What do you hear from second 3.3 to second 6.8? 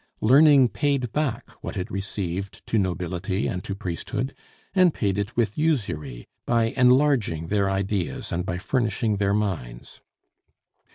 and to priesthood; and paid it with usury, by